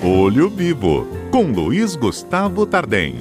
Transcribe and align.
Olho 0.00 0.48
Vivo, 0.48 1.08
com 1.28 1.50
Luiz 1.50 1.96
Gustavo 1.96 2.64
Tardem. 2.64 3.16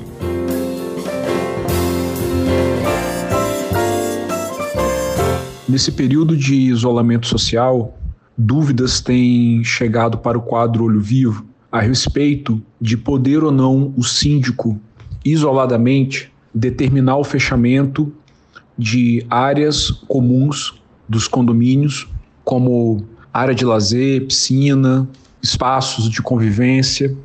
Nesse 5.68 5.92
período 5.92 6.38
de 6.38 6.54
isolamento 6.54 7.26
social, 7.26 7.98
dúvidas 8.38 9.02
têm 9.02 9.64
chegado 9.64 10.20
para 10.20 10.38
o 10.38 10.42
quadro 10.42 10.84
Olho 10.84 11.02
Vivo 11.02 11.48
a 11.72 11.82
respeito 11.82 12.62
de 12.80 12.96
poder 12.96 13.44
ou 13.44 13.52
não 13.52 13.92
o 13.98 14.04
síndico, 14.04 14.80
isoladamente, 15.26 16.32
determinar 16.54 17.18
o 17.18 17.24
fechamento 17.24 18.14
de 18.78 19.26
áreas 19.32 19.90
comuns 20.08 20.80
dos 21.10 21.28
condomínios, 21.28 22.08
como 22.46 23.04
área 23.34 23.56
de 23.56 23.66
lazer, 23.66 24.28
piscina, 24.28 25.10
espaços 25.42 26.10
de 26.10 26.22
convivência, 26.22 27.16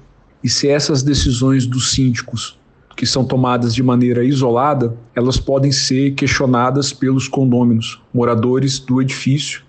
e 0.43 0.49
se 0.49 0.69
essas 0.69 1.03
decisões 1.03 1.67
dos 1.67 1.93
síndicos, 1.93 2.59
que 2.97 3.07
são 3.07 3.25
tomadas 3.25 3.75
de 3.75 3.83
maneira 3.83 4.25
isolada, 4.25 4.97
elas 5.15 5.39
podem 5.39 5.73
ser 5.73 6.13
questionadas 6.13 6.93
pelos 6.93 7.29
condôminos, 7.29 8.01
moradores 8.13 8.79
do 8.79 9.01
edifício 9.01 9.63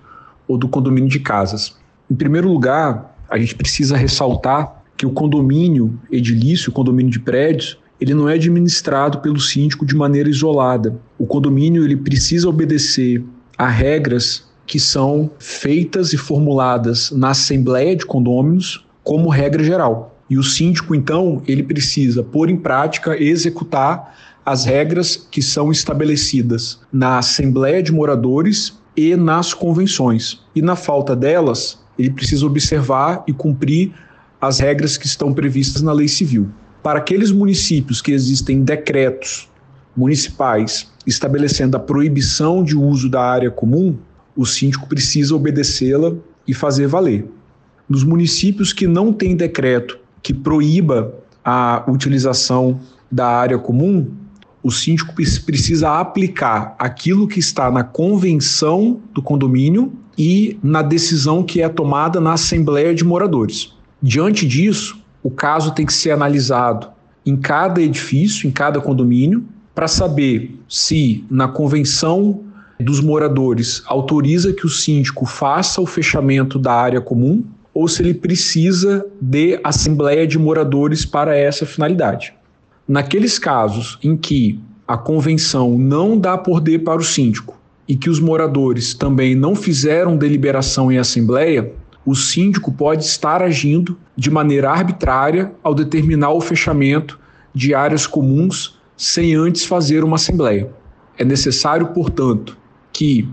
ou 0.48 0.58
do 0.58 0.68
condomínio 0.68 1.10
de 1.10 1.20
casas. 1.20 1.78
Em 2.10 2.16
primeiro 2.16 2.50
lugar, 2.50 3.16
a 3.30 3.38
gente 3.38 3.56
precisa 3.56 3.96
ressaltar 3.96 4.84
que 4.98 5.06
o 5.06 5.12
condomínio 5.12 6.00
edilício, 6.12 6.70
o 6.70 6.74
condomínio 6.74 7.12
de 7.12 7.20
prédios, 7.20 7.78
ele 8.00 8.14
não 8.14 8.28
é 8.28 8.34
administrado 8.34 9.20
pelo 9.20 9.40
síndico 9.40 9.86
de 9.86 9.96
maneira 9.96 10.30
isolada. 10.30 11.00
O 11.18 11.26
condomínio 11.26 11.84
ele 11.84 11.96
precisa 11.96 12.50
obedecer 12.50 13.24
a 13.58 13.68
regras 13.68 14.46
que 14.66 14.80
são 14.80 15.30
feitas 15.40 16.14
e 16.14 16.18
formuladas 16.18 17.12
na 17.12 17.30
Assembleia 17.30 17.96
de 17.96 18.06
Condôminos 18.06 18.86
como 19.04 19.30
regra 19.30 19.64
geral. 19.64 20.18
E 20.30 20.38
o 20.38 20.44
síndico, 20.44 20.96
então, 20.96 21.42
ele 21.48 21.64
precisa 21.64 22.24
pôr 22.24 22.50
em 22.50 22.58
prática, 22.58 23.22
executar 23.22 24.16
as 24.46 24.66
regras 24.66 25.16
que 25.16 25.42
são 25.42 25.72
estabelecidas 25.72 26.80
na 26.92 27.18
Assembleia 27.18 27.84
de 27.84 27.92
Moradores 27.92 28.78
e 28.96 29.16
nas 29.16 29.54
convenções. 29.54 30.42
E 30.56 30.62
na 30.62 30.76
falta 30.76 31.16
delas, 31.16 31.80
ele 31.98 32.10
precisa 32.10 32.46
observar 32.46 33.24
e 33.28 33.34
cumprir 33.34 33.94
as 34.42 34.60
regras 34.60 34.98
que 34.98 35.06
estão 35.06 35.34
previstas 35.34 35.82
na 35.82 35.94
lei 35.94 36.08
civil. 36.08 36.50
Para 36.82 37.00
aqueles 37.00 37.32
municípios 37.32 38.02
que 38.02 38.12
existem 38.12 38.62
decretos 38.62 39.50
municipais 39.96 40.92
estabelecendo 41.06 41.78
a 41.78 41.80
proibição 41.80 42.64
de 42.64 42.76
uso 42.76 43.10
da 43.10 43.22
área 43.22 43.52
comum, 43.52 43.98
o 44.36 44.46
síndico 44.46 44.88
precisa 44.88 45.36
obedecê-la 45.36 46.14
e 46.48 46.54
fazer 46.54 46.88
valer. 46.88 47.26
Nos 47.88 48.04
municípios 48.04 48.74
que 48.74 48.88
não 48.88 49.14
têm 49.14 49.36
decreto 49.36 50.00
que 50.22 50.34
proíba 50.34 51.14
a 51.44 51.84
utilização 51.88 52.80
da 53.12 53.28
área 53.28 53.58
comum, 53.58 54.10
o 54.64 54.72
síndico 54.72 55.14
precisa 55.14 56.00
aplicar 56.00 56.76
aquilo 56.80 57.28
que 57.28 57.40
está 57.40 57.70
na 57.70 57.84
convenção 57.84 59.02
do 59.14 59.22
condomínio 59.22 59.92
e 60.18 60.58
na 60.64 60.82
decisão 60.82 61.44
que 61.44 61.62
é 61.62 61.68
tomada 61.68 62.22
na 62.22 62.34
Assembleia 62.34 62.96
de 62.96 63.04
Moradores. 63.04 63.74
Diante 64.02 64.48
disso, 64.48 64.98
o 65.22 65.30
caso 65.30 65.72
tem 65.72 65.86
que 65.86 65.94
ser 65.94 66.12
analisado 66.12 66.88
em 67.26 67.36
cada 67.36 67.82
edifício, 67.82 68.48
em 68.48 68.52
cada 68.52 68.80
condomínio, 68.80 69.44
para 69.76 69.88
saber 69.88 70.58
se 70.70 71.26
na 71.30 71.48
convenção 71.48 72.42
dos 72.80 73.00
moradores 73.00 73.84
autoriza 73.86 74.54
que 74.54 74.66
o 74.66 74.70
síndico 74.70 75.26
faça 75.26 75.82
o 75.82 75.86
fechamento 75.86 76.58
da 76.58 76.74
área 76.74 77.02
comum 77.02 77.44
ou 77.74 77.88
se 77.88 78.02
ele 78.02 78.14
precisa 78.14 79.06
de 79.20 79.60
assembleia 79.64 80.28
de 80.28 80.38
moradores 80.38 81.06
para 81.06 81.36
essa 81.36 81.66
finalidade. 81.66 82.34
Naqueles 82.88 83.40
casos 83.40 83.98
em 84.04 84.16
que 84.16 84.60
a 84.88 84.98
convenção 84.98 85.78
não 85.78 86.18
dá 86.18 86.38
poder 86.38 86.80
para 86.80 87.00
o 87.00 87.04
síndico 87.04 87.58
e 87.88 87.96
que 87.96 88.10
os 88.10 88.20
moradores 88.20 88.94
também 88.94 89.34
não 89.34 89.56
fizeram 89.56 90.18
deliberação 90.18 90.92
em 90.92 90.98
assembleia, 90.98 91.72
o 92.06 92.16
síndico 92.16 92.72
pode 92.72 93.06
estar 93.06 93.42
agindo 93.42 93.98
de 94.16 94.30
maneira 94.30 94.70
arbitrária 94.70 95.52
ao 95.64 95.74
determinar 95.74 96.32
o 96.32 96.42
fechamento 96.42 97.20
de 97.54 97.74
áreas 97.74 98.06
comuns 98.06 98.78
sem 98.98 99.34
antes 99.36 99.66
fazer 99.66 100.04
uma 100.04 100.16
assembleia. 100.16 100.70
É 101.18 101.24
necessário, 101.24 101.88
portanto, 101.88 102.58
que 102.94 103.28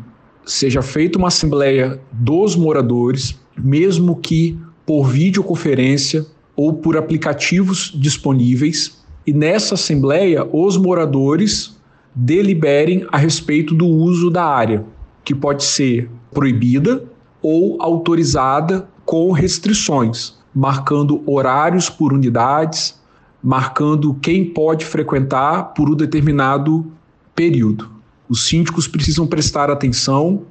seja 0.45 0.83
feita 0.83 1.19
uma 1.19 1.29
assembleia 1.29 2.01
dos 2.11 2.57
moradores, 2.57 3.39
mesmo 3.57 4.17
que 4.17 4.59
por 4.87 5.07
videoconferência 5.07 6.27
ou 6.57 6.73
por 6.73 6.97
aplicativos 6.97 7.93
disponíveis, 7.95 9.01
e 9.27 9.33
nessa 9.33 9.75
assembleia 9.75 10.49
os 10.51 10.77
moradores 10.77 11.79
deliberem 12.15 13.07
a 13.13 13.19
respeito 13.19 13.75
do 13.75 13.87
uso 13.87 14.31
da 14.31 14.45
área, 14.45 14.85
que 15.23 15.35
pode 15.35 15.63
ser 15.63 16.11
proibida 16.33 17.05
ou 17.43 17.81
autorizada 17.81 18.89
com 19.05 19.31
restrições, 19.33 20.39
marcando 20.55 21.23
horários 21.27 21.89
por 21.89 22.13
unidades, 22.13 22.99
marcando 23.43 24.15
quem 24.15 24.45
pode 24.45 24.85
frequentar 24.85 25.75
por 25.75 25.89
um 25.89 25.95
determinado 25.95 26.91
período. 27.35 28.00
Os 28.31 28.47
síndicos 28.47 28.87
precisam 28.87 29.27
prestar 29.27 29.69
atenção 29.71 30.43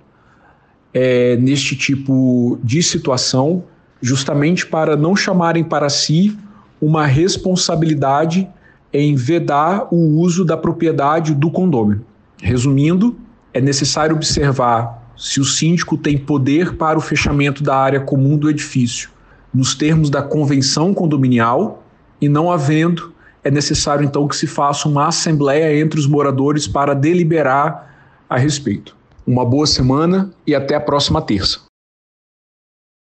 é, 0.94 1.38
neste 1.38 1.78
tipo 1.78 2.60
de 2.62 2.84
situação, 2.84 3.64
justamente 4.02 4.68
para 4.68 4.98
não 4.98 5.16
chamarem 5.16 5.64
para 5.64 5.90
si 5.90 6.38
uma 6.82 7.06
responsabilidade 7.06 8.50
em 8.92 9.16
vedar 9.16 9.88
o 9.92 10.20
uso 10.20 10.44
da 10.44 10.58
propriedade 10.58 11.34
do 11.34 11.50
condômino. 11.50 12.06
Resumindo, 12.42 13.18
é 13.54 13.62
necessário 13.62 14.14
observar 14.14 15.14
se 15.16 15.40
o 15.40 15.46
síndico 15.46 15.98
tem 15.98 16.18
poder 16.18 16.76
para 16.76 16.98
o 16.98 17.02
fechamento 17.02 17.64
da 17.64 17.78
área 17.78 18.02
comum 18.02 18.38
do 18.38 18.50
edifício, 18.50 19.10
nos 19.54 19.74
termos 19.74 20.10
da 20.10 20.22
convenção 20.22 20.94
condominial, 20.94 21.82
e 22.20 22.28
não 22.28 22.52
havendo, 22.52 23.14
é 23.44 23.52
necessário 23.52 24.04
então 24.04 24.28
que 24.28 24.36
se 24.36 24.48
faça 24.48 24.88
uma 24.88 25.08
assembleia 25.08 25.80
entre 25.80 26.00
os 26.00 26.08
moradores 26.08 26.68
para 26.68 26.94
deliberar 26.94 27.90
a 28.30 28.38
respeito. 28.38 28.96
Uma 29.26 29.46
boa 29.46 29.66
semana 29.66 30.32
e 30.46 30.56
até 30.56 30.76
a 30.76 30.82
próxima 30.82 31.22
terça. 31.22 31.69